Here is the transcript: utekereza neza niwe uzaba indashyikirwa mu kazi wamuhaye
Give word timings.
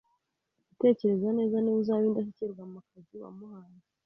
utekereza 0.73 1.29
neza 1.37 1.55
niwe 1.59 1.77
uzaba 1.81 2.03
indashyikirwa 2.09 2.63
mu 2.71 2.79
kazi 2.89 3.15
wamuhaye 3.23 3.79